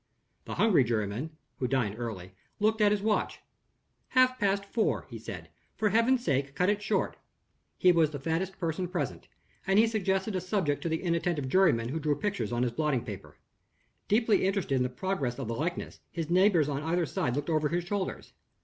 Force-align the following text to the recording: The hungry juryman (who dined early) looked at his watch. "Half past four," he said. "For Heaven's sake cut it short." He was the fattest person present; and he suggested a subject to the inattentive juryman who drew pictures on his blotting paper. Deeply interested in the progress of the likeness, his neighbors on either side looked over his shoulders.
The 0.45 0.55
hungry 0.55 0.83
juryman 0.83 1.29
(who 1.57 1.67
dined 1.67 1.99
early) 1.99 2.31
looked 2.59 2.81
at 2.81 2.91
his 2.91 3.03
watch. 3.03 3.39
"Half 4.07 4.39
past 4.39 4.65
four," 4.65 5.05
he 5.11 5.19
said. 5.19 5.51
"For 5.75 5.89
Heaven's 5.89 6.23
sake 6.23 6.55
cut 6.55 6.71
it 6.71 6.81
short." 6.81 7.17
He 7.77 7.91
was 7.91 8.09
the 8.09 8.17
fattest 8.17 8.57
person 8.57 8.87
present; 8.87 9.27
and 9.67 9.77
he 9.77 9.85
suggested 9.85 10.35
a 10.35 10.41
subject 10.41 10.81
to 10.81 10.89
the 10.89 11.03
inattentive 11.03 11.47
juryman 11.47 11.89
who 11.89 11.99
drew 11.99 12.15
pictures 12.15 12.51
on 12.51 12.63
his 12.63 12.71
blotting 12.71 13.05
paper. 13.05 13.37
Deeply 14.07 14.43
interested 14.43 14.73
in 14.73 14.81
the 14.81 14.89
progress 14.89 15.37
of 15.37 15.47
the 15.47 15.53
likeness, 15.53 15.99
his 16.09 16.31
neighbors 16.31 16.67
on 16.67 16.81
either 16.81 17.05
side 17.05 17.35
looked 17.35 17.51
over 17.51 17.69
his 17.69 17.83
shoulders. 17.83 18.33